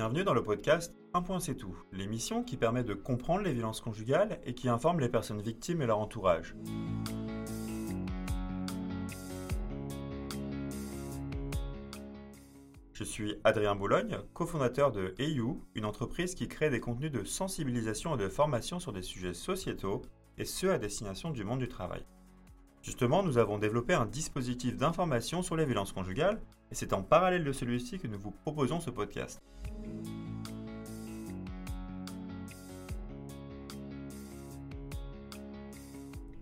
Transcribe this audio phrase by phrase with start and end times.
[0.00, 3.82] Bienvenue dans le podcast Un point c'est tout, l'émission qui permet de comprendre les violences
[3.82, 6.56] conjugales et qui informe les personnes victimes et leur entourage.
[12.94, 18.14] Je suis Adrien Boulogne, cofondateur de EU, une entreprise qui crée des contenus de sensibilisation
[18.14, 20.00] et de formation sur des sujets sociétaux,
[20.38, 22.06] et ce à destination du monde du travail.
[22.80, 26.40] Justement, nous avons développé un dispositif d'information sur les violences conjugales,
[26.72, 29.42] et c'est en parallèle de celui-ci que nous vous proposons ce podcast.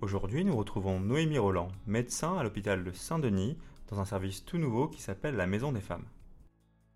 [0.08, 3.58] Aujourd'hui, nous retrouvons Noémie Roland, médecin à l'hôpital de Saint-Denis,
[3.90, 6.06] dans un service tout nouveau qui s'appelle la Maison des Femmes.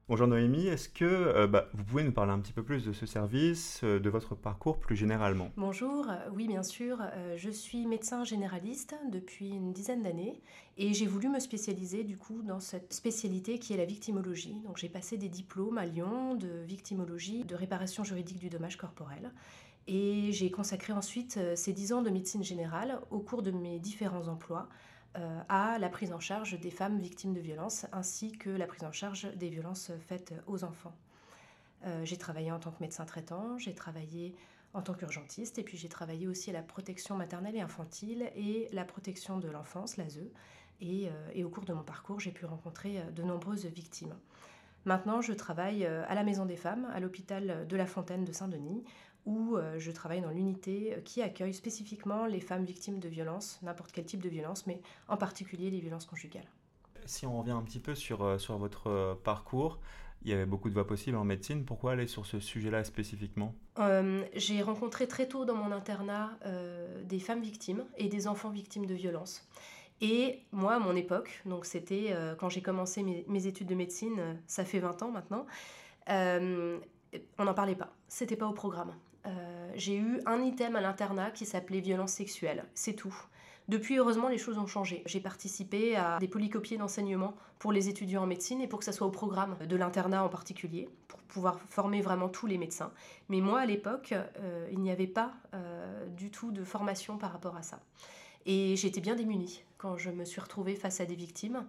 [0.08, 2.92] Bonjour Noémie, est-ce que euh, bah, vous pouvez nous parler un petit peu plus de
[2.94, 5.50] ce service, euh, de votre parcours plus généralement?
[5.58, 7.02] Bonjour, euh, oui bien sûr,
[7.36, 10.40] je suis médecin généraliste depuis une dizaine d'années
[10.78, 14.56] et j'ai voulu me spécialiser du coup dans cette spécialité qui est la victimologie.
[14.64, 19.30] Donc j'ai passé des diplômes à Lyon de victimologie, de réparation juridique du dommage corporel
[19.86, 24.28] et j'ai consacré ensuite ces dix ans de médecine générale au cours de mes différents
[24.28, 24.68] emplois
[25.18, 28.82] euh, à la prise en charge des femmes victimes de violences ainsi que la prise
[28.82, 30.94] en charge des violences faites aux enfants.
[31.84, 34.34] Euh, j'ai travaillé en tant que médecin traitant, j'ai travaillé
[34.72, 38.68] en tant qu'urgentiste et puis j'ai travaillé aussi à la protection maternelle et infantile et
[38.72, 40.30] la protection de l'enfance, l'ASE.
[40.82, 44.14] Euh, et, au cours de mon parcours, j'ai pu rencontrer de nombreuses victimes.
[44.86, 48.82] Maintenant, je travaille à la Maison des Femmes, à l'hôpital de la Fontaine de Saint-Denis,
[49.26, 53.58] où euh, je travaille dans l'unité euh, qui accueille spécifiquement les femmes victimes de violences,
[53.62, 56.48] n'importe quel type de violence, mais en particulier les violences conjugales.
[57.04, 59.80] Si on revient un petit peu sur, euh, sur votre parcours,
[60.24, 61.64] il y avait beaucoup de voies possibles en médecine.
[61.64, 63.54] Pourquoi aller sur ce sujet-là spécifiquement?
[64.36, 66.30] J'ai rencontré très tôt dans mon internat
[67.02, 69.48] des femmes victimes et des enfants victimes de violences.
[70.00, 74.40] Et moi, à mon époque, donc c'était quand j'ai commencé mes, mes, études de médecine,
[74.46, 75.44] ça fait 20 ans maintenant,
[76.08, 77.92] on n'en parlait pas.
[78.06, 78.94] C'était pas au programme.
[79.26, 82.64] Euh, j'ai eu un item à l'internat qui s'appelait violence sexuelle.
[82.74, 83.14] C'est tout.
[83.68, 85.02] Depuis, heureusement, les choses ont changé.
[85.06, 88.92] J'ai participé à des polycopiers d'enseignement pour les étudiants en médecine et pour que ça
[88.92, 92.92] soit au programme de l'internat en particulier, pour pouvoir former vraiment tous les médecins.
[93.28, 97.32] Mais moi, à l'époque, euh, il n'y avait pas euh, du tout de formation par
[97.32, 97.78] rapport à ça.
[98.46, 101.64] Et j'étais bien démunie quand je me suis retrouvée face à des victimes.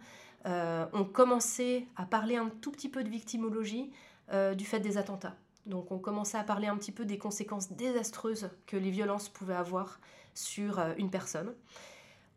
[0.45, 3.91] on commençait à parler un tout petit peu de victimologie
[4.55, 5.35] du fait des attentats.
[5.65, 9.55] Donc on commençait à parler un petit peu des conséquences désastreuses que les violences pouvaient
[9.55, 9.99] avoir
[10.33, 11.53] sur euh, une personne.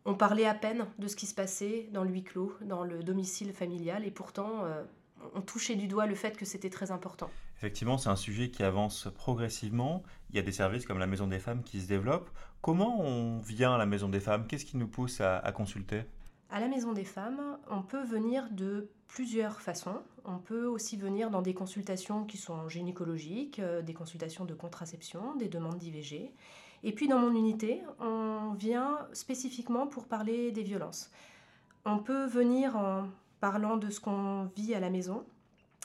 [0.05, 3.03] On parlait à peine de ce qui se passait dans le huis clos, dans le
[3.03, 4.83] domicile familial, et pourtant euh,
[5.35, 7.29] on touchait du doigt le fait que c'était très important.
[7.57, 10.03] Effectivement, c'est un sujet qui avance progressivement.
[10.29, 12.29] Il y a des services comme la Maison des Femmes qui se développent.
[12.61, 14.45] Comment on vient à la Maison des Femmes?
[14.47, 16.03] Qu'est-ce qui nous pousse à consulter?
[16.49, 20.01] À la Maison des Femmes, on peut venir de plusieurs façons.
[20.25, 25.35] On peut aussi venir dans des consultations qui sont gynécologiques, euh, des consultations de contraception,
[25.35, 26.31] des demandes d'IVG.
[26.83, 31.11] Et puis dans mon unité, on vient spécifiquement pour parler des violences.
[31.85, 33.07] On peut venir en
[33.39, 35.25] parlant de ce qu'on vit à la maison.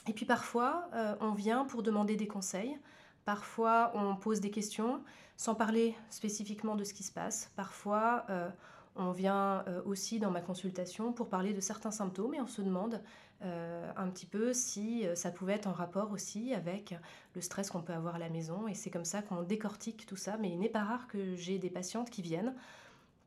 [0.07, 2.77] Et puis parfois, euh, on vient pour demander des conseils.
[3.25, 5.01] Parfois, on pose des questions
[5.37, 7.51] sans parler spécifiquement de ce qui se passe.
[7.55, 8.49] Parfois, euh,
[8.95, 12.61] on vient euh, aussi dans ma consultation pour parler de certains symptômes et on se
[12.61, 13.01] demande
[13.41, 16.95] euh, un petit peu si euh, ça pouvait être en rapport aussi avec
[17.35, 18.67] le stress qu'on peut avoir à la maison.
[18.67, 20.37] Et c'est comme ça qu'on décortique tout ça.
[20.37, 22.53] Mais il n'est pas rare que j'ai des patientes qui viennent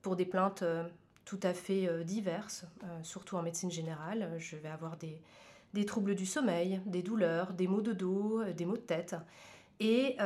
[0.03, 0.63] pour des plaintes
[1.25, 2.65] tout à fait diverses,
[3.03, 4.35] surtout en médecine générale.
[4.39, 5.21] Je vais avoir des,
[5.75, 9.17] des, troubles du sommeil, des douleurs, des maux de dos, des maux de tête.
[9.81, 10.17] Et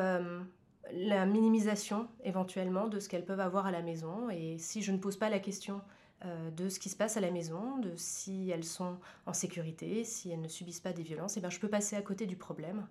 [0.92, 4.30] la minimisation éventuellement de ce qu'elles peuvent avoir à la maison.
[4.30, 5.80] Et si je ne pose pas la question
[6.24, 10.04] euh, de ce qui se passe à la maison, de si elles sont en sécurité,
[10.04, 12.26] si elles ne subissent pas des violences, et eh bien je peux passer à côté
[12.26, 12.86] du problème.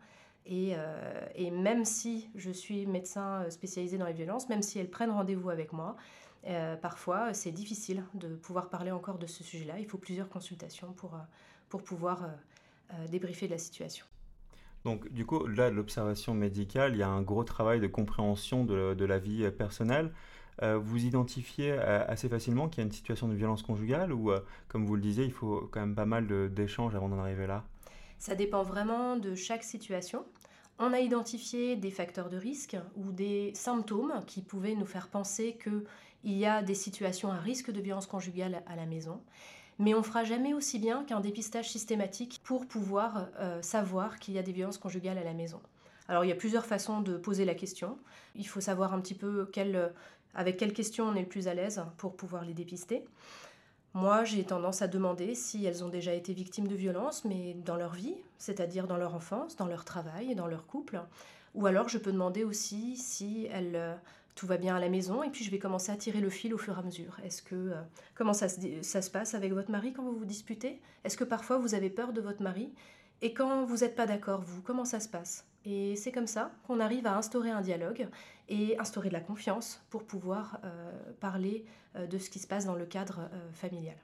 [0.46, 5.12] Et, euh, même si je suis médecin spécialisé dans les violences, même si elles prennent
[5.12, 5.96] rendez-vous avec moi,
[6.48, 9.78] euh, parfois c'est difficile de pouvoir parler encore de ce sujet-là.
[9.80, 11.18] Il faut plusieurs consultations pour,
[11.68, 12.30] pour pouvoir
[13.10, 14.06] débriefer de la situation.
[14.86, 18.64] Donc, du coup, là, de l'observation médicale, il y a un gros travail de compréhension
[18.64, 20.12] de, la vie personnelle.
[20.62, 24.32] Euh, vous identifiez euh, assez facilement qu'il y a une situation de violence conjugale ou,
[24.32, 27.48] euh, comme vous le disiez, il faut quand même pas mal d'échanges avant d'en arriver
[27.48, 27.64] là?
[28.18, 30.26] Ça dépend vraiment de chaque situation.
[30.78, 35.58] On a identifié des facteurs de risque ou des symptômes qui pouvaient nous faire penser
[35.62, 39.22] qu'il y a des situations à risque de violence conjugale à la maison
[39.80, 44.38] mais on fera jamais aussi bien qu'un dépistage systématique pour pouvoir euh, savoir qu'il y
[44.38, 45.60] a des violences conjugales à la maison.
[46.08, 47.98] Alors il y a plusieurs façons de poser la question.
[48.36, 49.50] Il faut savoir un petit peu
[50.36, 53.06] avec quelles questions on est le plus à l'aise pour pouvoir les dépister.
[53.94, 57.76] Moi, j'ai tendance à demander si elles ont déjà été victimes de violences, mais dans
[57.76, 61.02] leur vie, c'est-à-dire dans leur enfance, dans leur travail, dans leur couple.
[61.56, 63.96] Ou alors, je peux demander aussi si elles, euh,
[64.40, 66.54] tout va bien à la maison, et puis je vais commencer à tirer le fil
[66.54, 67.18] au fur et à mesure.
[67.26, 67.82] Est-ce que euh,
[68.16, 70.80] comment ça se, ça se passe avec votre mari quand vous vous disputez?
[71.04, 72.74] Est-ce que parfois vous avez peur de votre mari?
[73.22, 75.46] Et quand vous n'êtes pas d'accord, vous, comment ça se passe?
[75.66, 78.08] Et c'est comme ça qu'on arrive à instaurer un dialogue
[78.48, 81.66] et instaurer de la confiance pour pouvoir euh, parler
[81.98, 83.98] euh, de ce qui se passe dans le cadre familial.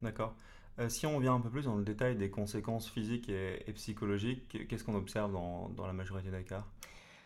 [0.00, 0.36] D'accord.
[0.86, 4.84] si on vient un peu plus dans le détail des conséquences physiques et, psychologiques, qu'est-ce
[4.84, 6.64] qu'on observe dans, dans la majorité des cas?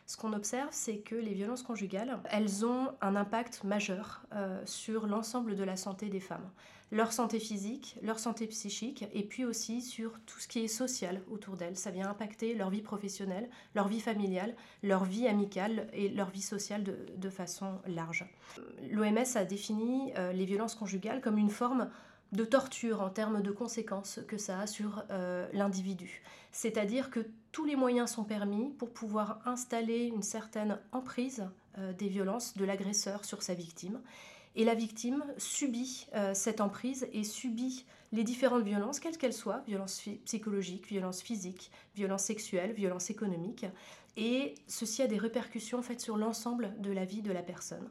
[0.06, 4.22] Ce qu'on observe, c'est que les violences conjugales, elles ont un impact majeur
[4.66, 6.50] sur l'ensemble de la santé des femmes
[6.94, 11.22] leur santé physique, leur santé psychique, et puis aussi sur tout ce qui est social
[11.28, 11.76] autour d'elles.
[11.76, 14.54] Ça vient impacter leur vie professionnelle, leur vie familiale,
[14.84, 18.24] leur vie amicale et leur vie sociale de, façon large.
[18.92, 21.90] L'OMS a défini euh, les violences conjugales comme une forme
[22.34, 26.22] de torture en termes de conséquences que ça a sur euh, l'individu.
[26.52, 31.48] C'est-à-dire que tous les moyens sont permis pour pouvoir installer une certaine emprise
[31.78, 34.00] euh, des violences de l'agresseur sur sa victime
[34.56, 39.62] et la victime subit euh, cette emprise et subit les différentes violences, quelles qu'elles soient,
[39.66, 43.66] violences psychologiques, violences physiques, violences sexuelles, violences économiques.
[44.16, 47.90] Et ceci a des répercussions en sur l'ensemble de la vie de la personne.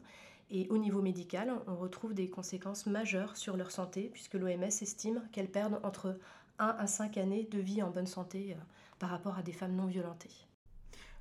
[0.50, 5.22] Et au niveau médical, on retrouve des conséquences majeures sur leur santé, puisque l'OMS estime
[5.32, 6.18] qu'elles perdent entre
[6.58, 8.62] 1 à 5 années de vie en bonne santé euh,
[8.98, 10.46] par rapport à des femmes non violentées.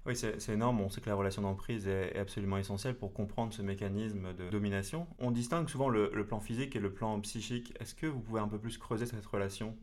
[0.05, 0.81] Oui, c'est énorme.
[0.81, 5.07] On sait que la relation d'emprise est, absolument essentielle pour comprendre ce mécanisme de domination.
[5.17, 7.73] On distingue souvent le, le plan physique et le plan psychique.
[7.79, 9.77] Est-ce que vous pouvez un peu plus creuser cette relation?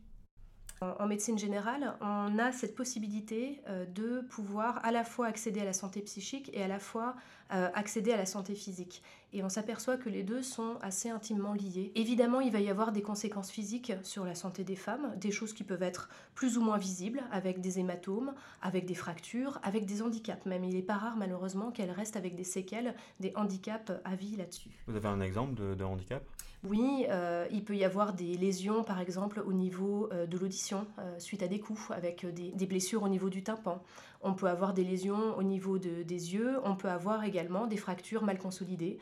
[0.83, 5.65] En médecine générale, on a cette possibilité euh, de pouvoir à la fois accéder à
[5.65, 7.17] la santé psychique et à la fois
[7.51, 9.03] accéder à la santé physique.
[9.33, 11.93] Et on s'aperçoit que les deux sont assez intimement liés.
[11.95, 15.53] Évidemment, il va y avoir des conséquences physiques sur la santé des femmes, des choses
[15.53, 20.03] qui peuvent être plus ou moins visibles, avec des hématomes, avec des fractures, avec des
[20.03, 20.65] handicaps même.
[20.65, 24.71] Il n'est pas rare malheureusement qu'elles restent avec des séquelles, des handicaps à vie là-dessus.
[24.87, 26.23] Vous avez un exemple de handicap?
[26.63, 30.87] Oui, euh, il peut y avoir des lésions, par exemple, au niveau euh, de l'audition,
[30.99, 33.83] euh, suite à des coups, avec des, blessures au niveau du tympan.
[34.23, 36.59] On peut avoir des lésions au niveau des yeux.
[36.65, 38.99] On peut avoir également des fractures mal consolidées,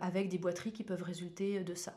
[0.00, 1.92] avec des boiteries qui peuvent résulter de ça.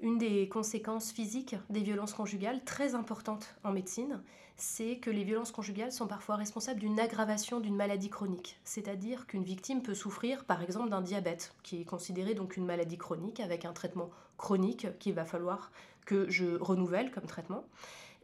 [0.00, 4.22] Une des conséquences physiques des violences conjugales, très importantes en médecine,
[4.56, 8.58] c'est que les violences conjugales sont parfois responsables d'une aggravation d'une maladie chronique.
[8.64, 12.98] C'est-à-dire qu'une victime peut souffrir par exemple d'un diabète, qui est considéré donc une maladie
[12.98, 15.70] chronique avec un traitement chronique qu'il va falloir
[16.06, 17.64] que je renouvelle comme traitement.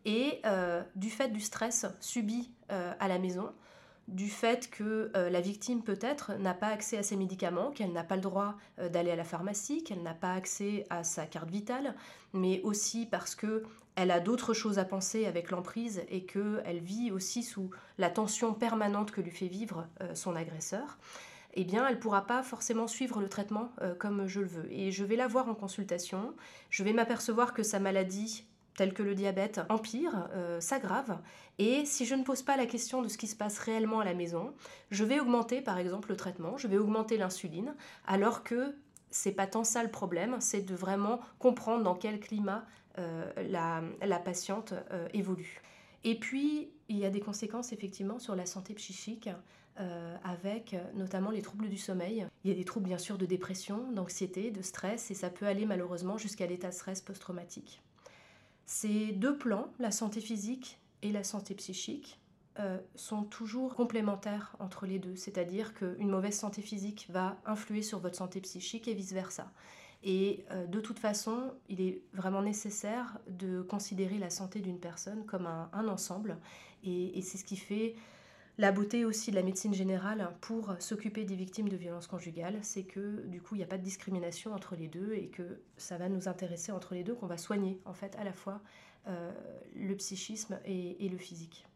[0.06, 3.52] Et euh, du fait du stress subi euh, à la maison,
[4.06, 8.04] du fait que euh, la victime peut-être n'a pas accès à ses médicaments, qu'elle n'a
[8.04, 11.96] pas le droit d'aller à la pharmacie, qu'elle n'a pas accès à sa carte vitale,
[12.32, 13.64] mais aussi parce que
[13.96, 18.54] elle a d'autres choses à penser avec l'emprise et qu'elle vit aussi sous la tension
[18.54, 20.98] permanente que lui fait vivre son agresseur,
[21.54, 24.70] eh bien, elle ne pourra pas forcément suivre le traitement comme je le veux.
[24.70, 26.34] Et je vais la voir en consultation,
[26.68, 28.44] je vais m'apercevoir que sa maladie
[28.76, 31.18] tels que le diabète, empire, euh, s'aggrave.
[31.58, 34.04] Et si je ne pose pas la question de ce qui se passe réellement à
[34.04, 34.54] la maison,
[34.90, 37.74] je vais augmenter par exemple le traitement, je vais augmenter l'insuline,
[38.06, 38.76] alors que
[39.10, 42.66] c'est pas tant ça le problème, c'est de vraiment comprendre dans quel climat
[42.98, 45.62] euh, la, patiente euh, évolue.
[46.04, 49.28] Et puis, il y a des conséquences effectivement sur la santé psychique.
[50.24, 52.26] avec notamment les troubles du sommeil.
[52.44, 55.46] Il y a des troubles bien sûr de dépression, d'anxiété, de stress, et ça peut
[55.46, 57.82] aller malheureusement jusqu'à l'état de stress post-traumatique.
[58.66, 62.20] Ces deux plans, la santé physique et la santé psychique,
[62.58, 65.14] euh, sont toujours complémentaires entre les deux.
[65.14, 69.52] C'est-à-dire qu'une mauvaise santé physique va influer sur votre santé psychique et vice-versa.
[70.02, 75.24] Et euh, de toute façon, il est vraiment nécessaire de considérer la santé d'une personne
[75.26, 76.38] comme un, ensemble.
[76.82, 77.94] et c'est ce qui fait
[78.58, 82.84] la beauté aussi de la médecine générale pour s'occuper des victimes de violences conjugales, c'est
[82.84, 85.98] que du coup il n'y a pas de discrimination entre les deux et que ça
[85.98, 88.62] va nous intéresser entre les deux, qu'on va soigner en fait à la fois
[89.08, 89.30] euh,
[89.74, 91.66] le psychisme et, le physique.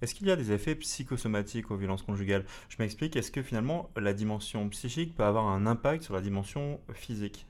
[0.00, 2.46] Est-ce qu'il y a des effets psychosomatiques aux violences conjugales?
[2.68, 6.80] Je m'explique, est-ce que finalement la dimension psychique peut avoir un impact sur la dimension
[6.92, 7.46] physique?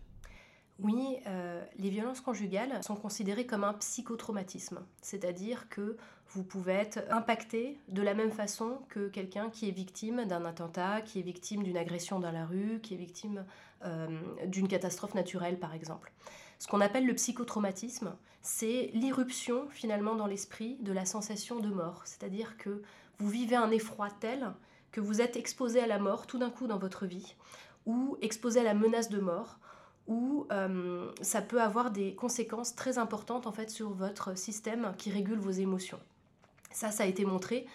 [0.81, 5.97] Oui, euh, les violences conjugales sont considérées comme un psychotraumatisme, c'est-à-dire que
[6.31, 11.01] vous pouvez être impacté de la même façon que quelqu'un qui est victime d'un attentat,
[11.01, 13.45] qui est victime d'une agression dans la rue, qui est victime
[13.85, 14.07] euh,
[14.47, 16.13] d'une catastrophe naturelle par exemple.
[16.59, 22.03] Ce qu'on appelle le psychotraumatisme, c'est l'irruption finalement dans l'esprit de la sensation de mort,
[22.05, 22.83] c'est-à-dire que
[23.19, 24.53] vous vivez un effroi tel
[24.93, 27.37] que vous êtes exposé à la mort tout d'un coup dans votre vie,
[27.87, 29.59] ou exposé à la menace de mort,
[30.07, 35.11] où euh, ça peut avoir des conséquences très importantes en fait sur votre système qui
[35.11, 36.01] régule vos émotions.
[36.71, 37.67] Ça, ça a été montré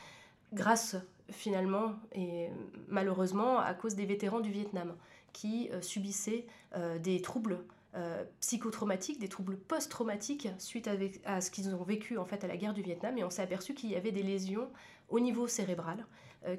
[0.53, 0.95] grâce
[1.29, 2.49] finalement et
[2.87, 4.95] malheureusement à cause des vétérans du Vietnam
[5.31, 6.45] qui euh, subissaient
[6.75, 7.59] euh, des troubles
[8.39, 10.89] psychotraumatiques, des troubles post-traumatiques suite
[11.25, 13.43] à, ce qu'ils ont vécu en fait à la guerre du Vietnam et on s'est
[13.43, 14.67] aperçu qu'il y avait des lésions
[15.09, 16.03] au niveau cérébral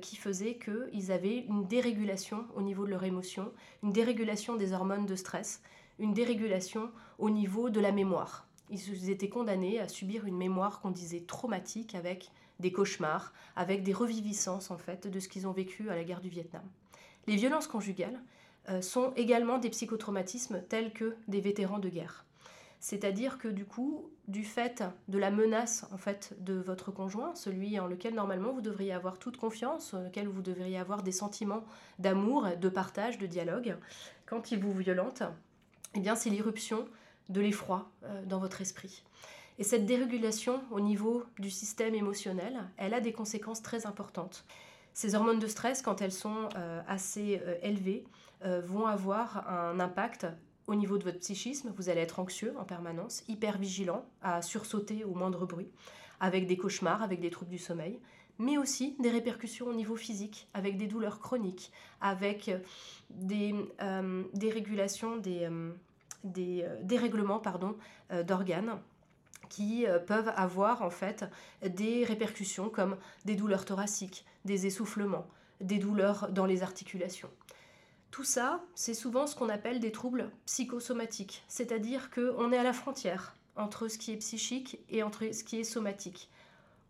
[0.01, 3.51] qui faisaient qu'ils avaient une dérégulation au niveau de leur émotion,
[3.83, 5.61] une dérégulation des hormones de stress,
[5.99, 8.47] une dérégulation au niveau de la mémoire.
[8.71, 12.31] Ils étaient condamnés à subir une mémoire qu'on disait traumatique avec
[12.61, 16.21] des cauchemars, avec des reviviscences en fait de ce qu'ils ont vécu à la guerre
[16.21, 16.63] du Vietnam.
[17.27, 18.21] Les violences conjugales
[18.69, 22.25] euh, sont également des psychotraumatismes tels que des vétérans de guerre.
[22.81, 27.81] C'est-à-dire que du coup, du fait de la menace en fait de votre conjoint, celui
[27.81, 31.65] en lequel normalement vous devriez avoir toute confiance, en vous devriez avoir des sentiments
[31.99, 33.77] d'amour, de partage, de dialogue,
[34.27, 35.23] quand il vous violente,
[35.95, 36.87] eh bien c'est l'irruption
[37.29, 39.03] de l'effroi euh, dans votre esprit.
[39.59, 44.45] Et cette dérégulation au niveau du système émotionnel, elle a des conséquences très importantes.
[44.95, 48.05] Ces hormones de stress, quand elles sont euh, assez euh, élevées,
[48.67, 50.27] vont avoir un impact
[50.67, 51.73] au niveau de votre psychisme.
[51.79, 55.71] Vous allez être anxieux en permanence, hyper vigilant, à sursauter au moindre bruit,
[56.21, 57.99] avec des cauchemars, avec des troubles du sommeil,
[58.39, 62.51] mais aussi des répercussions au niveau physique, avec des douleurs chroniques, avec
[63.09, 63.55] des
[64.35, 65.73] dérégulations des des euh,
[66.25, 67.77] dérèglements pardon,
[68.11, 68.79] euh, d'organes
[69.49, 71.25] qui euh, peuvent avoir en fait
[71.63, 75.27] des répercussions comme des douleurs thoraciques, des essoufflements,
[75.61, 77.31] des douleurs dans les articulations.
[78.11, 82.73] Tout ça, c'est souvent ce qu'on appelle des troubles psychosomatiques, c'est-à-dire qu'on est à la
[82.73, 86.31] frontière entre ce qui est psychique et ce qui est somatique.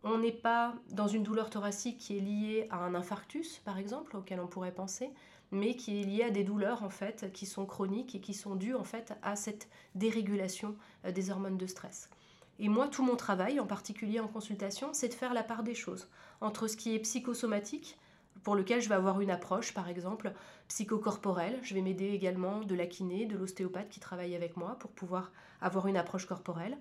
[0.03, 4.19] On n'est pas dans une douleur thoracique qui est liée à un infarctus, par exemple,
[4.19, 5.11] auquel on pourrait penser,
[5.55, 8.57] mais qui est lié à des douleurs en fait qui sont chroniques et qui sont
[8.57, 12.11] dues en fait à cette dérégulation euh, des hormones de stress.
[12.59, 15.75] Et moi, tout mon travail, en particulier en consultation, c'est de faire la part des
[15.75, 16.09] choses
[16.41, 17.99] entre ce qui est psychosomatique,
[18.43, 20.33] pour lequel je vais avoir une approche, par exemple,
[20.69, 21.59] psychocorporelle.
[21.63, 25.33] Je vais m'aider également de la kiné, de l'ostéopathe qui travaille avec moi pour pouvoir
[25.61, 26.77] avoir une approche corporelle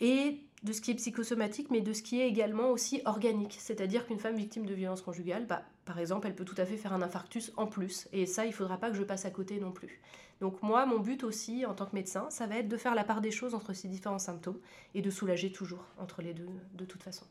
[0.00, 3.56] et de ce qui est psychosomatique, mais de ce qui est également aussi organique.
[3.58, 6.76] C'est-à-dire qu'une femme victime de violence conjugale, bah, par exemple, elle peut tout à fait
[6.76, 8.08] faire un infarctus en plus.
[8.12, 10.00] Et ça, il ne faudra pas que je passe à côté non plus.
[10.40, 13.04] Donc moi, mon but aussi, en tant que médecin, ça va être de faire la
[13.04, 14.58] part des choses entre ces différents symptômes
[14.94, 17.24] et de soulager toujours entre les deux, de toute façon.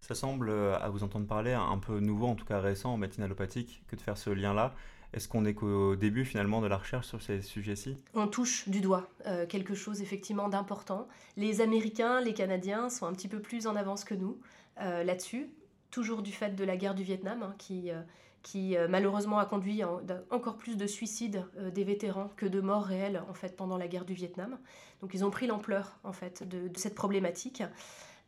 [0.00, 3.24] Ça semble, à vous entendre parler, un peu nouveau, en tout cas récent en médecine
[3.24, 4.74] allopathique, que de faire ce lien-là.
[5.14, 7.96] Est-ce qu'on est qu'au début finalement de la recherche sur ces sujets-ci?
[8.14, 11.08] On touche du doigt euh, quelque chose effectivement d'important.
[11.36, 14.38] Les Américains, les Canadiens sont un petit peu plus en avance que nous
[14.80, 15.48] euh, là-dessus,
[15.90, 18.02] toujours du fait de la guerre du Vietnam hein, qui, euh,
[18.42, 19.82] qui malheureusement a conduit
[20.30, 24.04] encore plus de suicides des vétérans que de morts réelles en fait pendant la guerre
[24.04, 24.58] du Vietnam.
[25.00, 27.62] Donc ils ont pris l'ampleur en fait de cette problématique.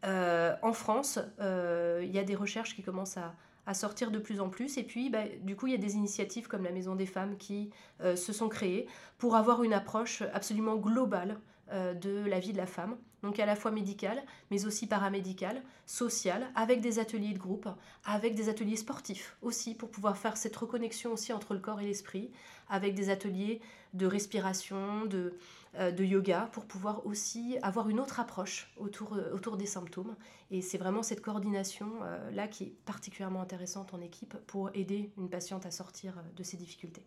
[0.03, 3.35] en France, il y a des recherches qui commencent à
[3.67, 4.79] à sortir de plus en plus.
[4.79, 7.37] Et puis, bah, du coup, il y a des initiatives comme la Maison des femmes
[7.37, 8.87] qui euh, se sont créées
[9.19, 11.39] pour avoir une approche absolument globale
[11.73, 15.63] euh, de la vie de la femme, donc à la fois médicale, mais aussi paramédicale,
[15.87, 17.69] sociale, avec des ateliers de groupe,
[18.05, 21.87] avec des ateliers sportifs aussi, pour pouvoir faire cette reconnexion aussi entre le corps et
[21.87, 22.31] l'esprit,
[22.69, 23.61] avec des ateliers
[23.95, 25.35] de respiration, de,
[25.79, 30.15] euh, yoga, pour pouvoir aussi avoir une autre approche autour, euh, autour des symptômes.
[30.51, 35.67] Et c'est vraiment cette coordination-là qui est particulièrement intéressante en équipe pour aider une patiente
[35.67, 37.05] à sortir de ses difficultés.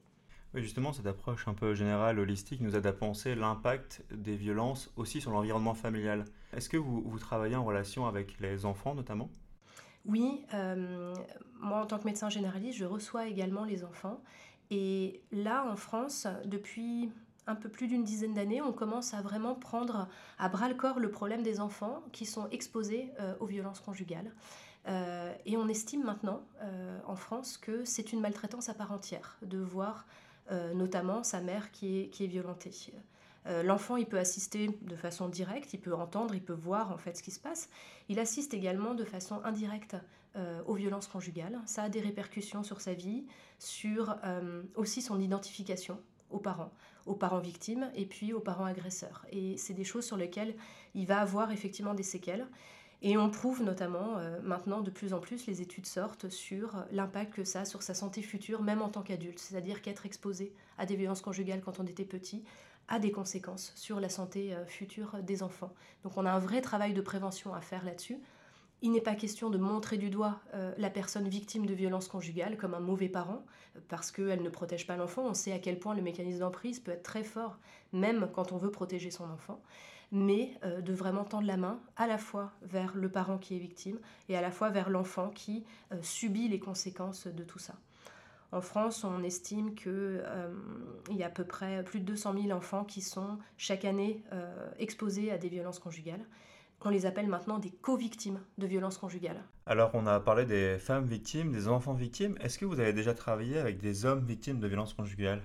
[0.54, 4.92] Oui, justement, cette approche un peu générale, holistique, nous aide à penser l'impact des violences
[4.98, 6.26] aussi sur l'environnement familial.
[6.56, 9.32] Est-ce que vous, travaillez en relation avec les enfants notamment?
[10.06, 11.16] Oui, euh,
[11.60, 14.22] moi en tant que médecin généraliste, je reçois également les enfants.
[14.70, 17.10] Et là, en France, depuis
[17.48, 20.08] un peu plus d'une dizaine d'années, on commence à vraiment prendre
[20.38, 24.32] à bras le corps le problème des enfants qui sont exposés euh, aux violences conjugales.
[24.88, 26.44] Euh, et on estime maintenant
[27.08, 30.06] en France que c'est une maltraitance à part entière de voir
[30.52, 32.72] notamment sa mère qui est, qui est violentée.
[33.46, 36.98] Euh, l'enfant, il peut assister de façon directe, il peut entendre, il peut voir en
[36.98, 37.70] fait ce qui se passe.
[38.10, 39.98] Il assiste également de façon indirecte
[40.36, 41.60] euh, aux violences conjugales.
[41.66, 43.26] Ça a des répercussions sur sa vie,
[43.60, 44.16] sur
[44.76, 46.72] aussi son identification aux parents,
[47.06, 49.26] aux parents victimes et puis aux parents agresseurs.
[49.32, 50.56] Et c'est des choses sur lesquelles
[50.96, 52.48] il va avoir effectivement des séquelles.
[53.06, 57.34] Et on prouve notamment euh, maintenant de plus en plus, les études sortent sur l'impact
[57.34, 59.40] que ça a sur sa santé future, même en tant qu'adulte.
[59.40, 62.44] C'est-à-dire qu'être exposé à des violences conjugales quand on était petit
[62.88, 65.74] a des conséquences sur la santé euh, future des enfants.
[66.04, 68.20] Donc on a un vrai travail de prévention à faire là-dessus.
[68.82, 72.58] Il n'est pas question de montrer du doigt euh, la personne victime de violences conjugales
[72.58, 73.46] comme un mauvais parent,
[73.90, 75.24] parce qu'elle ne protège pas l'enfant.
[75.26, 77.58] On sait à quel point le mécanisme d'emprise peut être très fort,
[77.92, 79.62] même quand on veut protéger son enfant.
[80.14, 83.60] Mais euh, de vraiment tendre la main à la fois vers le parent qui est
[83.60, 87.74] victime et à la fois vers l'enfant qui euh, subit les conséquences de tout ça.
[88.54, 90.24] En France, on estime qu'il
[91.10, 94.24] y a à peu près plus de 200 000 enfants qui sont chaque année
[94.78, 96.24] exposés à des violences conjugales.
[96.86, 99.42] On les appelle maintenant des co-victimes de violences conjugales.
[99.66, 102.38] Alors, on a parlé des femmes victimes, des enfants victimes.
[102.42, 105.42] Est-ce que vous avez déjà travaillé avec des hommes victimes de violences conjugales?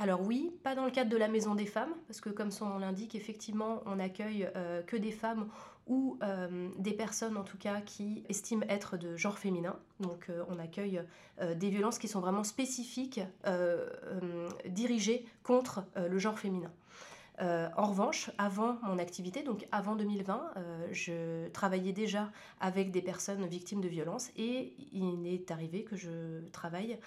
[0.00, 2.70] Alors oui, pas dans le cadre de la maison des femmes, parce que comme son
[2.70, 5.46] nom l'indique, effectivement, on accueille euh, que des femmes
[5.86, 9.76] ou euh, des personnes en tout cas qui estiment être de genre féminin.
[10.00, 11.02] Donc euh, on accueille
[11.56, 13.20] des violences qui sont vraiment spécifiques,
[14.66, 16.70] dirigées contre le genre féminin.
[17.40, 22.30] En revanche, avant mon activité, donc avant 2020, euh, je travaillais déjà
[22.60, 26.98] avec des personnes victimes de violences et il est arrivé que je travaille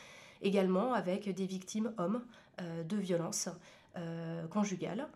[0.42, 2.24] également avec des victimes hommes
[2.60, 3.50] de violences
[4.50, 5.08] conjugales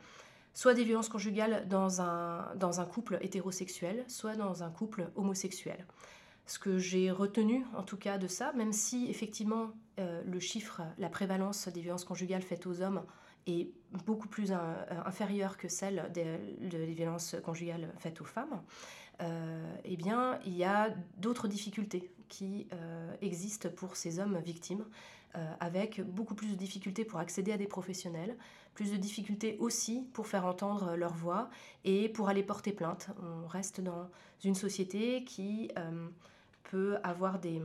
[0.54, 5.86] soit des violences conjugales dans un, dans un couple hétérosexuel, soit dans un couple homosexuel.
[6.48, 11.10] Ce que j'ai retenu en tout cas de ça, même si effectivement le chiffre, la
[11.10, 13.04] prévalence des violences conjugales faites aux hommes
[13.48, 13.70] est
[14.06, 14.52] beaucoup plus
[15.06, 18.62] inférieure que celle des, violences conjugales faites aux femmes,
[19.22, 24.86] euh, eh bien, il y a d'autres difficultés qui euh, existent pour ces hommes victimes,
[25.36, 28.38] euh, avec beaucoup plus de difficultés pour accéder à des professionnels,
[28.74, 31.50] plus de difficultés aussi pour faire entendre leur voix
[31.84, 33.10] et pour aller porter plainte.
[33.22, 34.10] On reste dans
[34.44, 35.72] une société qui
[36.64, 37.62] peut avoir des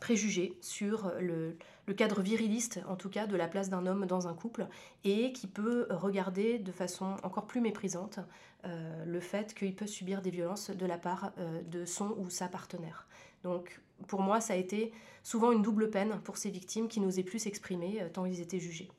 [0.00, 1.56] préjugés sur le,
[1.96, 4.66] cadre viriliste, en tout cas, de la place d'un homme dans un couple,
[5.04, 8.18] et qui peut regarder de façon encore plus méprisante
[8.64, 12.30] euh, le fait qu'il peut subir des violences de la part euh, de son ou
[12.30, 13.06] sa partenaire.
[13.44, 17.22] Donc, pour moi, ça a été souvent une double peine pour ces victimes qui n'osaient
[17.22, 18.90] plus s'exprimer euh, tant ils étaient jugés.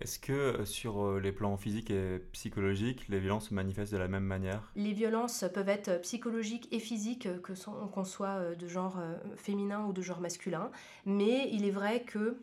[0.00, 3.98] Est-ce que euh, sur euh, les plans physiques et psychologiques, les violences se manifestent de
[3.98, 4.72] la même manière?
[4.76, 7.52] Les violences peuvent être psychologiques et physiques, que
[7.86, 9.00] qu'on soit de genre
[9.36, 10.70] féminin ou de genre masculin.
[11.06, 12.38] Mais il est vrai que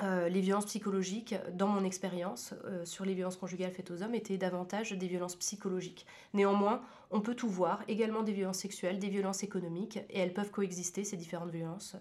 [0.00, 2.54] les violences psychologiques, dans mon expérience
[2.84, 6.06] sur les violences conjugales faites aux hommes, étaient davantage des violences psychologiques.
[6.34, 10.50] Néanmoins, on peut tout voir, également des violences sexuelles, des violences économiques, et elles peuvent
[10.50, 11.96] coexister, ces différentes violences,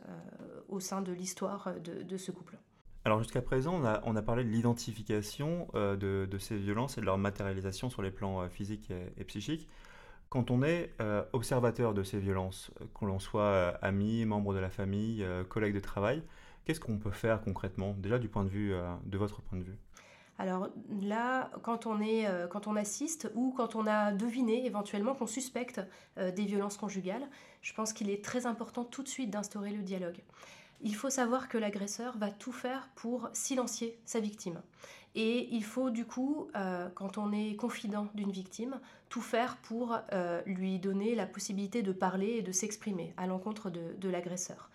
[0.67, 2.57] au sein de l'histoire de ce couple.
[3.05, 7.19] Alors jusqu'à présent, on a, parlé de l'identification euh, de, ces violences et de leur
[7.19, 9.69] matérialisation sur les plans euh, physiques et, psychiques.
[10.29, 14.71] Quand on est euh, observateur de ces violences, qu'on l'on soit ami, membre de la
[14.71, 16.23] famille, collègue de travail,
[16.65, 18.73] qu'est-ce qu'on peut faire concrètement, déjà du point de vue
[19.05, 19.77] de votre point de vue?
[20.37, 20.67] Alors
[21.01, 25.79] là, quand on, est, quand on assiste ou quand on a deviné éventuellement qu'on suspecte
[26.17, 27.25] des violences conjugales,
[27.61, 30.21] je pense qu'il est très important tout de suite d'instaurer le dialogue
[30.81, 34.61] il faut savoir que l'agresseur va tout faire pour silencier sa victime.
[35.15, 39.97] Et il faut du coup, euh, quand on est confident d'une victime, tout faire pour
[40.11, 44.69] euh, lui donner la possibilité de parler et de s'exprimer à l'encontre de, l'agresseur.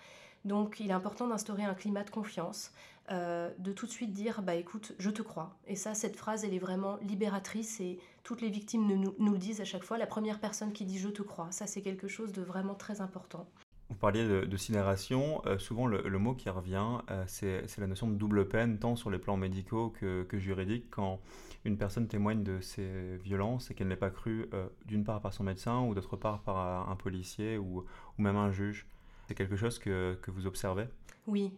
[0.44, 2.72] Donc il est important d'instaurer un climat de confiance,
[3.10, 5.56] euh, de tout de suite dire bah écoute, je te crois.
[5.66, 9.60] Et ça, cette phrase, elle est vraiment libératrice et toutes les victimes nous, le disent
[9.60, 9.98] à chaque fois.
[9.98, 13.00] La première personne qui dit je te crois, ça c'est quelque chose de vraiment très
[13.00, 13.46] important.
[13.88, 15.46] Vous parliez de, de.
[15.48, 19.10] Euh, souvent, le, mot qui revient, euh, c'est la notion de double peine, tant sur
[19.10, 20.88] les plans médicaux que, juridiques.
[20.90, 21.18] Quand
[21.64, 24.48] une personne témoigne de ces violences et qu'elle n'est pas crue,
[24.86, 27.84] d'une part par son médecin ou d'autre part par un policier ou,
[28.16, 28.86] même un juge.
[29.30, 30.88] C'est quelque chose que, vous observez?
[31.28, 31.52] Oui,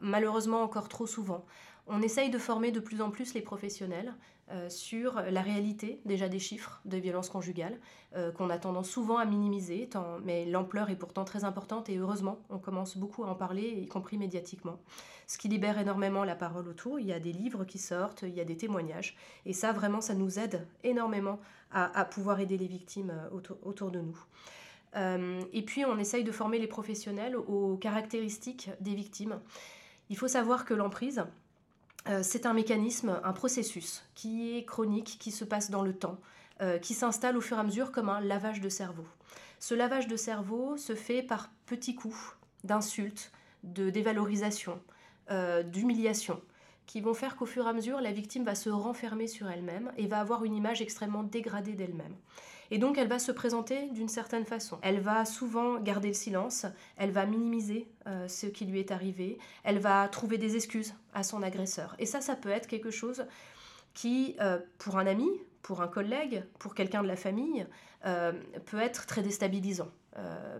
[0.00, 1.44] malheureusement encore trop souvent.
[1.88, 4.14] On essaye de former de plus en plus les professionnels
[4.52, 7.80] euh, sur la réalité déjà des chiffres de violences conjugales,
[8.14, 9.90] euh, qu'on a tendance souvent à minimiser,
[10.22, 13.88] mais l'ampleur est pourtant très importante et heureusement, on commence beaucoup à en parler, y
[13.88, 14.78] compris médiatiquement.
[15.26, 17.00] Ce qui libère énormément la parole autour.
[17.00, 20.00] Il y a des livres qui sortent, il y a des témoignages, et ça, vraiment,
[20.00, 21.40] ça nous aide énormément
[21.72, 24.16] à, pouvoir aider les victimes euh, autour, de nous.
[24.96, 29.38] Et puis, on essaye de former les professionnels aux caractéristiques des victimes.
[30.08, 31.24] Il faut savoir que l'emprise,
[32.08, 36.18] euh, c'est un mécanisme, un processus qui est chronique, qui se passe dans le temps,
[36.62, 39.04] euh, qui s'installe au fur et à mesure comme un lavage de cerveau.
[39.58, 43.32] Ce lavage de cerveau se fait par petits coups d'insultes,
[43.64, 44.80] de dévalorisation,
[45.30, 46.40] euh, d'humiliation,
[46.86, 49.90] qui vont faire qu'au fur et à mesure, la victime va se renfermer sur elle-même
[49.96, 52.14] et va avoir une image extrêmement dégradée d'elle-même.
[52.70, 54.78] Et donc elle va se présenter d'une certaine façon.
[54.82, 59.38] Elle va souvent garder le silence, elle va minimiser euh, ce qui lui est arrivé,
[59.64, 61.94] elle va trouver des excuses à son agresseur.
[61.98, 63.24] Et ça, ça peut être quelque chose
[63.94, 65.28] qui, euh, pour un ami,
[65.62, 67.66] pour un collègue, pour quelqu'un de la famille,
[68.04, 68.32] euh,
[68.66, 69.90] peut être très déstabilisant.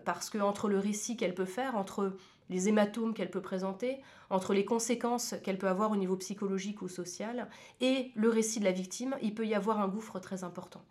[0.04, 2.12] parce que entre le récit qu'elle peut faire, entre
[2.50, 6.88] les hématomes qu'elle peut présenter, entre les conséquences qu'elle peut avoir au niveau psychologique ou
[6.88, 7.48] social,
[7.80, 10.82] et le récit de la victime, il peut y avoir un gouffre très important.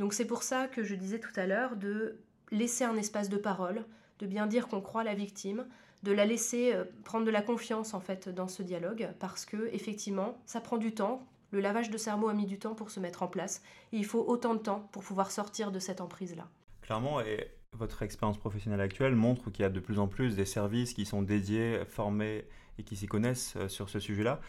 [0.00, 2.16] Donc c'est pour ça que je disais tout à l'heure de
[2.50, 3.84] laisser un espace de parole,
[4.18, 5.66] de bien dire qu'on croit la victime,
[6.02, 9.68] de la laisser euh, prendre de la confiance en fait dans ce dialogue, parce que
[9.74, 11.26] effectivement, ça prend du temps.
[11.50, 13.62] Le lavage de cerveau a mis du temps pour se mettre en place.
[13.92, 16.48] Et il faut autant de temps pour pouvoir sortir de cette emprise-là.
[16.80, 20.46] Clairement, et votre expérience professionnelle actuelle montre qu'il y a de plus en plus des
[20.46, 22.46] services qui sont dédiés, formés
[22.78, 24.40] et qui s'y connaissent euh, sur ce sujet-là.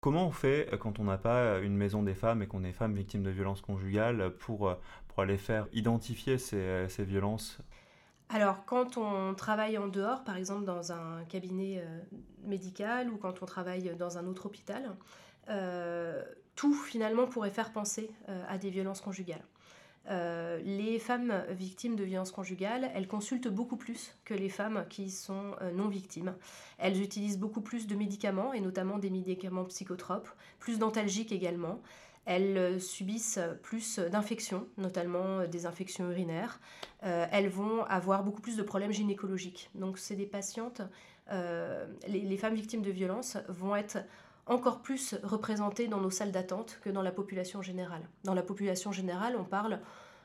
[0.00, 2.72] Comment on fait euh, quand on n'a pas une maison des femmes et qu'on est
[2.72, 4.74] femme victime de violences conjugales pour, euh,
[5.08, 7.58] pour aller faire identifier ces violences?
[8.30, 11.84] Alors, quand on travaille en dehors, par exemple dans un cabinet
[12.44, 14.96] médical ou quand on travaille dans un autre hôpital,
[16.54, 18.08] tout finalement pourrait faire penser
[18.48, 19.42] à des violences conjugales.
[20.08, 25.10] Euh, les femmes victimes de violences conjugales, elles consultent beaucoup plus que les femmes qui
[25.10, 26.34] sont euh, non victimes.
[26.78, 31.80] Elles utilisent beaucoup plus de médicaments, et notamment des médicaments psychotropes, plus d'antalgiques également.
[32.24, 36.60] Elles euh, subissent plus d'infections, notamment des infections urinaires.
[37.02, 39.70] elles vont avoir beaucoup plus de problèmes gynécologiques.
[39.74, 40.82] Donc c'est des patientes,
[42.08, 43.98] les, les femmes victimes de violences vont être
[44.46, 48.02] encore plus représentées dans nos salles d'attente que dans la population générale.
[48.24, 49.80] Dans la population générale, on parle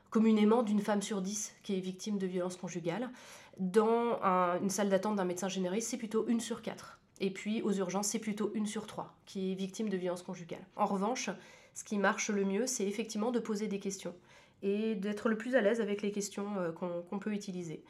[0.10, 3.10] communément d'une femme sur dix qui est victime de violences conjugales.
[3.58, 4.20] Dans
[4.62, 7.00] une salle d'attente d'un médecin généraliste, c'est plutôt une sur quatre.
[7.20, 10.66] Et puis aux urgences, c'est plutôt une sur trois qui est victime de violences conjugales.
[10.76, 11.30] En revanche,
[11.74, 14.16] ce qui marche le mieux, c'est effectivement de poser des questions
[14.64, 17.84] et d'être le plus à l'aise avec les questions euh, qu'on peut utiliser.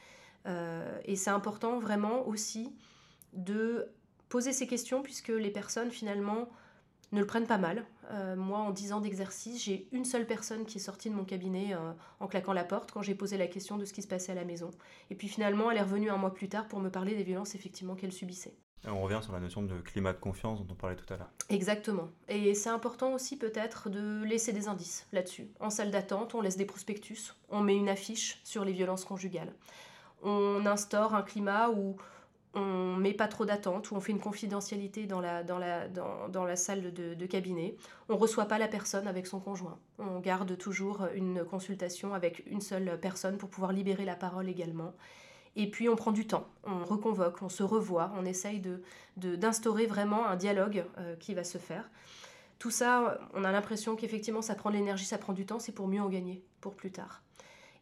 [0.46, 2.76] Euh, et c'est important vraiment aussi
[3.34, 3.88] de
[4.30, 6.50] poser ces questions puisque les personnes finalement
[7.12, 7.86] ne le prennent pas mal.
[8.12, 11.24] Euh, moi, en 10 ans d'exercice, j'ai une seule personne qui est sortie de mon
[11.24, 14.08] cabinet euh, en claquant la porte quand j'ai posé la question de ce qui se
[14.08, 14.72] passait à la maison.
[15.10, 17.56] Et puis finalement, elle est revenue un mois plus tard pour me parler des violences
[17.56, 18.54] effectivement qu'elle subissait.
[18.88, 21.32] on revient sur la notion de climat de confiance dont on parlait tout à l'heure.
[21.50, 22.10] Exactement.
[22.28, 25.48] Et c'est important aussi peut-être de laisser des indices là-dessus.
[25.60, 29.54] En salle d'attente, on laisse des prospectus, on met une affiche sur les violences conjugales.
[30.22, 31.98] On instaure un climat où
[32.56, 37.76] on met pas trop d'attente, ou on fait une confidentialité dans la, salle de, cabinet.
[38.10, 39.78] On reçoit pas la personne avec son conjoint.
[40.00, 44.94] On garde toujours une consultation avec une seule personne pour pouvoir libérer la parole également.
[45.58, 48.62] Et puis on prend du temps, on reconvoque, on se revoit, on essaye
[49.15, 51.89] d'instaurer vraiment un dialogue euh, qui va se faire.
[52.60, 55.72] Tout ça, on a l'impression qu'effectivement ça prend de l'énergie, ça prend du temps, c'est
[55.72, 57.22] pour mieux en gagner pour plus tard.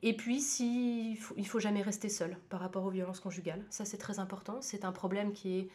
[0.06, 3.64] Et puis, si, il faut, faut jamais rester seul par rapport aux violences conjugales.
[3.70, 4.58] Ça, c'est très important.
[4.62, 5.70] C'est un problème qui est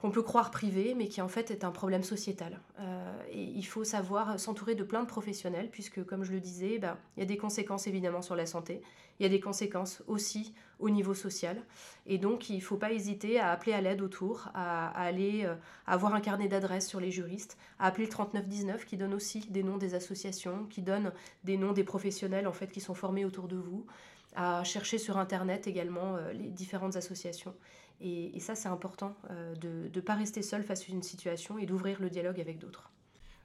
[0.00, 2.60] qu'on peut croire privé, mais qui en fait est un problème sociétal.
[2.78, 6.78] Euh, et il faut savoir s'entourer de plein de professionnels, puisque comme je le disais,
[6.78, 8.80] ben, il y a des conséquences évidemment sur la santé,
[9.18, 11.60] il y a des conséquences aussi au niveau social.
[12.06, 15.54] Et donc il ne faut pas hésiter à appeler à l'aide autour, à, aller euh,
[15.86, 19.62] avoir un carnet d'adresses sur les juristes, à appeler le 3919 qui donne aussi des
[19.62, 21.12] noms des associations, qui donne
[21.44, 23.86] des noms des professionnels en fait qui sont formés autour de vous,
[24.34, 27.54] à chercher sur internet également euh, les différentes associations.
[28.00, 31.66] Et, ça, c'est important euh, de ne pas rester seul face à une situation et
[31.66, 32.92] d'ouvrir le dialogue avec d'autres.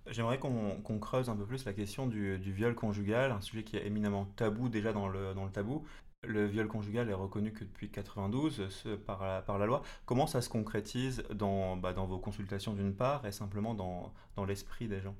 [0.07, 3.85] J'aimerais qu'on creuse un peu plus la question du, viol conjugal, un sujet qui est
[3.85, 5.85] éminemment tabou déjà dans le, dans le tabou.
[6.25, 9.81] Le viol conjugal est reconnu que depuis 92 par, la, par la loi.
[10.05, 14.45] Comment ça se concrétise dans, bah, dans vos consultations d'une part et simplement dans, dans
[14.45, 15.15] l'esprit des gens?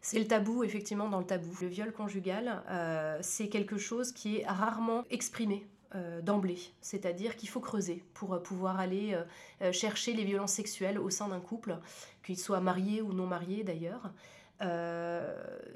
[0.00, 1.52] C'est le tabou, effectivement, dans le tabou.
[1.60, 5.66] Le viol conjugal, euh, c'est quelque chose qui est rarement exprimé
[5.96, 9.16] euh, d'emblée, c'est-à-dire qu'il faut creuser pour euh, pouvoir aller
[9.62, 11.78] euh, chercher les violences sexuelles au sein d'un couple,
[12.22, 14.12] qu'il soit marié ou non marié d'ailleurs.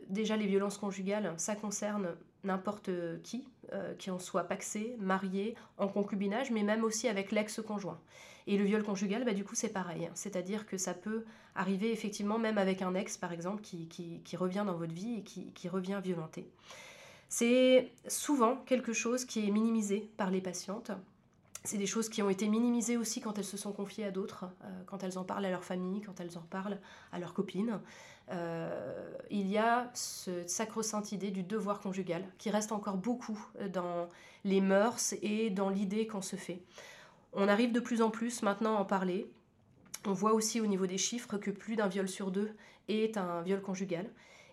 [0.08, 2.90] déjà, les violences conjugales, ça concerne n'importe
[3.22, 3.48] qui,
[3.98, 8.00] qui en soit paxé, marié, en concubinage, mais même aussi avec l'ex-conjoint.
[8.46, 10.10] Et le viol conjugal, bah, du coup, c'est pareil.
[10.14, 14.64] C'est-à-dire que ça peut arriver effectivement même avec un ex, par exemple, qui, qui, revient
[14.66, 16.48] dans votre vie et qui, qui revient violenter.
[17.30, 20.90] C'est souvent quelque chose qui est minimisé par les patientes.
[21.62, 24.46] C'est des choses qui ont été minimisées aussi quand elles se sont confiées à d'autres,
[24.64, 26.80] euh, quand elles en parlent à leur famille, quand elles en parlent
[27.12, 27.78] à leurs copines.
[28.30, 33.38] Euh, il y a cette sacro-sainte idée du devoir conjugal qui reste encore beaucoup
[33.72, 34.08] dans
[34.44, 36.60] les mœurs et dans l'idée qu'on se fait.
[37.32, 39.30] On arrive de plus en plus maintenant à en parler.
[40.04, 42.50] On voit aussi au niveau des chiffres que plus d'un viol sur deux
[42.88, 44.10] est un viol conjugal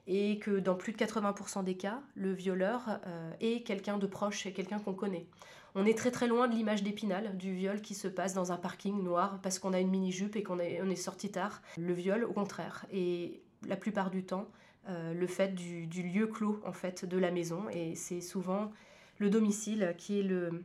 [0.07, 4.45] et que dans plus de 80% des cas, le violeur euh, est quelqu'un de proche
[4.45, 5.27] et quelqu'un qu'on connaît.
[5.75, 8.57] On est très très loin de l'image d'épinal du viol qui se passe dans un
[8.57, 11.61] parking noir parce qu'on a une mini-jupe et qu'on est, sorti tard.
[11.77, 14.47] Le viol, au contraire, et la plupart du temps,
[14.89, 18.71] euh, le fait du, lieu clos en fait de la maison et c'est souvent
[19.19, 20.63] le domicile qui est le,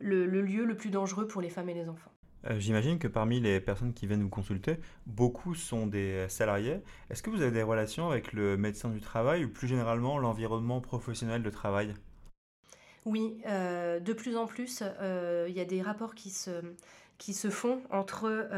[0.00, 2.13] lieu le plus dangereux pour les femmes et les enfants.
[2.46, 4.76] Euh, j'imagine que parmi les personnes qui viennent vous consulter,
[5.06, 6.80] beaucoup sont des salariés.
[7.10, 10.80] Est-ce que vous avez des relations avec le médecin du travail ou plus généralement l'environnement
[10.80, 11.94] professionnel de travail?
[13.04, 16.50] Oui, euh, de plus en plus, euh, il y a des rapports qui se,
[17.18, 18.48] qui se font entre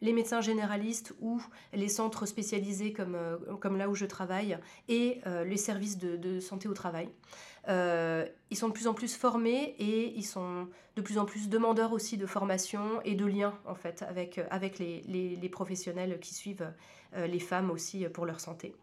[0.00, 1.40] les médecins généralistes ou
[1.72, 3.16] les centres spécialisés comme,
[3.60, 4.58] comme là où je travaille
[4.88, 7.08] et les services de, de santé au travail.
[7.68, 11.48] Euh, ils sont de plus en plus formés et ils sont de plus en plus
[11.48, 16.70] demandeurs aussi de formation et de liens en fait avec, avec les, professionnels qui suivent
[17.16, 18.74] euh, les femmes aussi pour leur santé.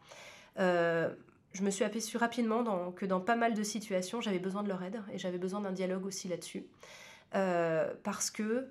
[0.60, 1.14] Euh,
[1.54, 4.82] je me suis aperçue rapidement que dans pas mal de situations, j'avais besoin de leur
[4.84, 6.66] aide et j'avais besoin d'un dialogue aussi là-dessus.
[7.32, 8.70] parce que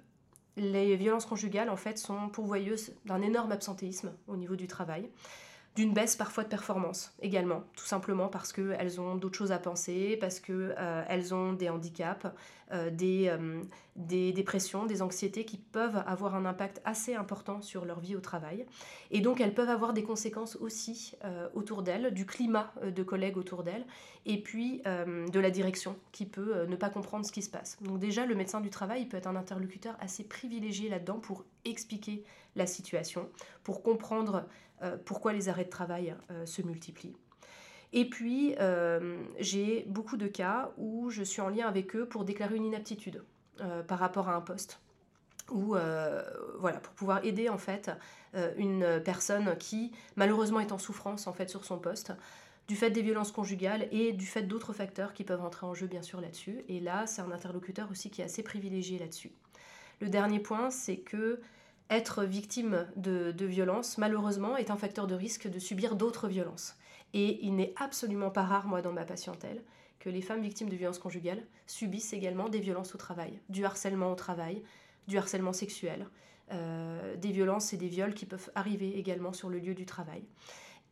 [0.57, 5.11] les violences conjugales, en fait, sont pourvoyeuses d'un énorme absentéisme au niveau du travail
[5.77, 10.17] d'une baisse parfois de performance également, tout simplement parce qu'elles ont d'autres choses à penser,
[10.21, 12.27] parce qu'elles euh, ont des handicaps,
[12.73, 13.63] euh, des, euh,
[13.95, 18.21] des dépressions, des anxiétés qui peuvent avoir un impact assez important sur leur vie au
[18.21, 18.67] travail.
[19.13, 21.15] Et donc elles peuvent avoir des conséquences aussi
[21.55, 23.87] autour d'elles, du climat de collègues autour d'elles,
[24.27, 27.79] et puis de la direction qui peut ne pas comprendre ce qui se passe.
[27.83, 32.25] Donc déjà, le médecin du travail peut être un interlocuteur assez privilégié là-dedans pour expliquer
[32.57, 33.29] la situation,
[33.63, 34.47] pour comprendre
[34.83, 37.17] euh, pourquoi les arrêts de travail euh, se multiplient.
[37.93, 42.25] Et puis, euh, j'ai beaucoup de cas où je suis en lien avec eux pour
[42.25, 43.23] déclarer une inaptitude
[43.89, 44.81] par rapport à un poste.
[45.51, 45.75] Ou
[46.59, 47.91] voilà, pour pouvoir aider en fait
[48.57, 52.13] une personne qui malheureusement est en souffrance en fait sur son poste
[52.71, 55.89] du fait des violences conjugales et du fait d'autres facteurs qui peuvent entrer en jeu
[55.89, 56.65] bien sûr là-dessus.
[56.69, 59.33] Et là, c'est un interlocuteur aussi qui est assez privilégié là-dessus.
[60.01, 61.41] Le dernier point, c'est que
[61.91, 66.77] être victime de, violences, malheureusement, est un facteur de risque de subir d'autres violences.
[67.13, 69.63] Et il n'est absolument pas rare, moi, dans ma patientèle,
[69.99, 74.13] que les femmes victimes de violences conjugales subissent également des violences au travail, du harcèlement
[74.13, 74.63] au travail,
[75.09, 76.07] du harcèlement sexuel,
[76.53, 80.23] euh, des violences et des viols qui peuvent arriver également sur le lieu du travail.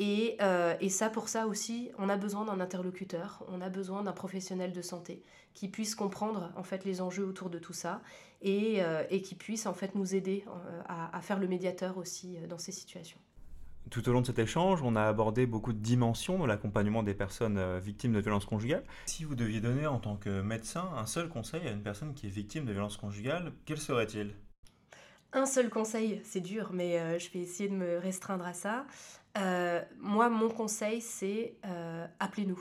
[0.01, 4.13] Euh, et, ça, pour ça aussi, on a besoin d'un interlocuteur, on a besoin d'un
[4.13, 5.23] professionnel de santé
[5.55, 8.01] qui puisse comprendre en fait les enjeux autour de tout ça
[8.41, 12.59] et, euh, qui puisse en fait nous aider euh, à, faire le médiateur aussi dans
[12.59, 13.19] ces situations.
[13.91, 17.15] Tout au long de cet échange, on a abordé beaucoup de dimensions dans l'accompagnement des
[17.15, 18.85] personnes victimes de violences conjugales.
[19.07, 22.27] Si vous deviez donner en tant que médecin un seul conseil à une personne qui
[22.27, 24.35] est victime de violences conjugales, quel serait-il?
[25.33, 28.87] Un seul conseil, c'est dur, mais je vais essayer de me restreindre à ça.
[29.39, 32.61] Euh, moi, mon conseil, c'est euh, appelez-nous.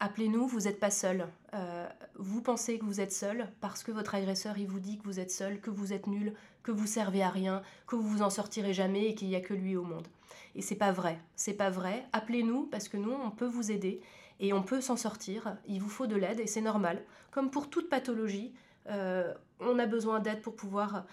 [0.00, 1.28] Appelez-nous, vous n'êtes pas seul.
[1.54, 5.04] Euh, vous pensez que vous êtes seul parce que votre agresseur, il vous dit que
[5.04, 8.22] vous êtes seul, que vous êtes nul, que vous servez à rien, que vous vous
[8.22, 10.08] en sortirez jamais et qu'il n'y a que lui au monde.
[10.54, 11.20] Et c'est pas vrai.
[11.36, 12.04] C'est pas vrai.
[12.12, 14.00] Appelez-nous parce que nous, on peut vous aider
[14.40, 15.56] et on peut s'en sortir.
[15.66, 17.02] Il vous faut de l'aide et c'est normal.
[17.30, 18.52] Comme pour toute pathologie,
[18.88, 21.06] on a besoin d'aide pour pouvoir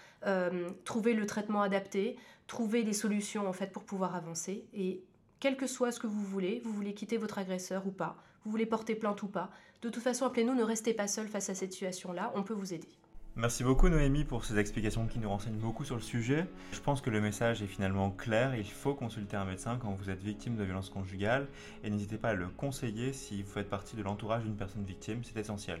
[0.84, 4.66] trouver le traitement adapté, trouver des solutions en fait pour pouvoir avancer.
[4.74, 5.02] Et
[5.38, 8.50] quel que soit ce que vous voulez, vous voulez quitter votre agresseur ou pas, vous
[8.50, 9.50] voulez porter plainte ou pas,
[9.82, 12.74] de toute façon appelez-nous, ne restez pas seul face à cette situation-là, on peut vous
[12.74, 12.88] aider.
[13.36, 16.46] Merci beaucoup Noémie pour ces explications qui nous renseignent beaucoup sur le sujet.
[16.72, 20.10] Je pense que le message est finalement clair, il faut consulter un médecin quand vous
[20.10, 21.46] êtes victime de violences conjugales
[21.84, 25.22] et n'hésitez pas à le conseiller si vous faites partie de l'entourage d'une personne victime,
[25.22, 25.80] c'est essentiel.